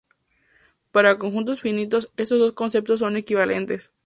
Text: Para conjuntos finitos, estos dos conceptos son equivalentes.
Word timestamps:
Para 0.91 1.19
conjuntos 1.19 1.61
finitos, 1.61 2.11
estos 2.17 2.39
dos 2.39 2.53
conceptos 2.53 3.01
son 3.01 3.17
equivalentes. 3.17 3.93